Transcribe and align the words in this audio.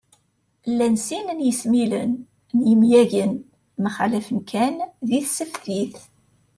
Llan 0.71 0.95
sin 1.05 1.27
n 1.37 1.39
yesmilen 1.47 2.11
n 2.57 2.59
yemyagen, 2.69 3.31
mxallafen 3.83 4.39
kan 4.51 4.75
di 5.07 5.19
tseftit 5.25 5.95